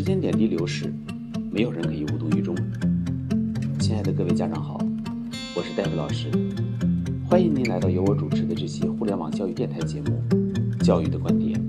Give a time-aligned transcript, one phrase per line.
[0.00, 0.90] 时间点滴流逝，
[1.52, 2.56] 没有人可以无动于衷。
[3.78, 4.78] 亲爱的各位家长好，
[5.54, 6.30] 我是戴维老师，
[7.28, 10.18] 欢迎您来到由我主持的这期互联网教育电台节目
[10.82, 11.60] 《教育的观点》。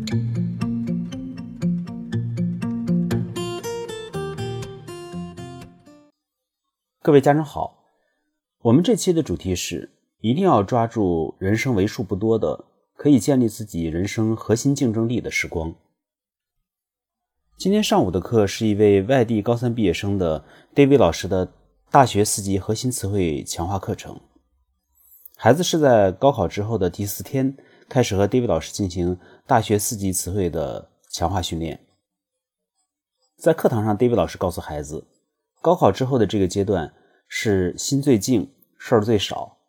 [7.01, 7.83] 各位家长好，
[8.61, 9.91] 我们这期的主题是
[10.21, 12.63] 一定要抓住人生为数不多的
[12.95, 15.75] 可以建立自己人生核心竞争力的时光。
[17.61, 20.43] 今天上午的课是一位外地高三毕业生的
[20.73, 21.53] David 老师的
[21.91, 24.19] 大学四级核心词汇强化课程。
[25.35, 27.55] 孩子是在高考之后的第四天
[27.87, 31.85] 开始和 David 老师进行大学四级词汇的强化训练。
[33.37, 35.05] 在课堂上，David 老师告诉孩子，
[35.61, 36.91] 高考之后的这个阶段
[37.27, 39.59] 是心最静、事儿最少、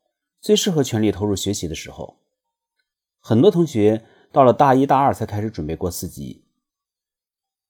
[0.40, 2.16] 最适合全力投入学习的时候。
[3.20, 4.02] 很多同学
[4.32, 6.42] 到了大一大二才开始准备过四级。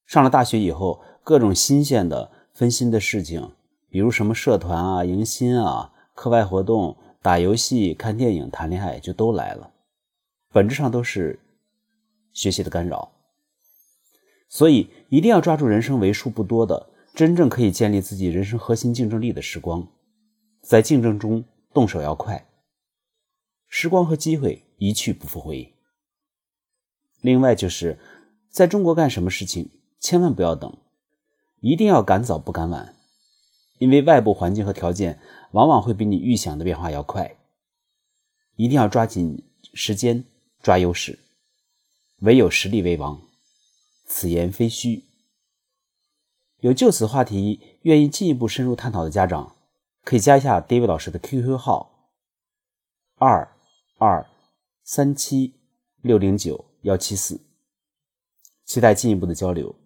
[0.06, 3.53] 上了大学以后，各种新鲜的、分心的事情，
[3.89, 9.72] 比如什么社团啊、迎新啊、课外活动、打游戏、看电影、谈恋爱，就都来了，
[10.50, 11.39] 本质上都是
[12.33, 13.12] 学习的干扰。
[14.48, 19.89] 所以，一定要抓住人生为数不多的真正可以建立自己人生核心竞争力的时光，
[20.61, 22.47] 在竞争中动手要快，
[23.69, 25.72] 时光和机会一去不复回。
[27.22, 27.98] 另外，就是
[28.50, 29.70] 在中国干什么事情。
[30.03, 30.77] 千万不要等，
[31.61, 32.97] 一定要赶早不赶晚，
[33.78, 35.20] 因为外部环境和条件
[35.53, 37.36] 往往会比你预想的变化要快。
[38.56, 40.25] 一定要抓紧时间，
[40.61, 41.20] 抓优势，
[42.19, 43.22] 唯有实力为王。
[44.05, 45.05] 此言非虚。
[46.59, 49.55] 有就此话题愿意进一步深入探讨的家长，
[50.03, 52.11] 可以加一下 David 老师的 QQ 号：
[53.19, 53.56] 二
[53.98, 54.27] 二
[54.83, 55.55] 三七
[56.00, 57.41] 六零九幺七四，
[58.64, 59.77] 期待进一步的交流。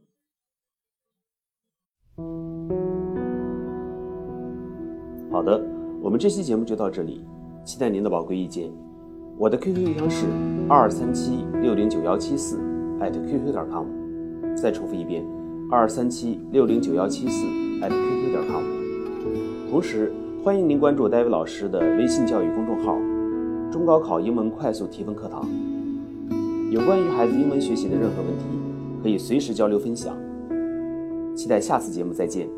[5.36, 5.62] 好的，
[6.00, 7.22] 我们这期节目就到这里，
[7.62, 8.70] 期待您的宝贵意见。
[9.36, 10.24] 我的 QQ 邮箱是
[10.66, 12.56] 二三七六零九幺七四
[12.98, 13.84] @QQ 点 com，
[14.56, 15.22] 再重复一遍，
[15.70, 17.44] 二三七六零九幺七四
[17.82, 18.64] @QQ 点 com。
[19.68, 20.10] 同时，
[20.42, 22.96] 欢迎您关注戴维老师的微信教育公众号
[23.70, 25.46] “中高考英文快速提分课堂”，
[26.72, 28.44] 有关于孩子英文学习的任何问题，
[29.02, 30.16] 可以随时交流分享。
[31.34, 32.48] 期待下次节目再见。